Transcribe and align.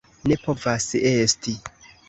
Ne 0.31 0.37
povas 0.45 0.89
esti! 1.11 1.57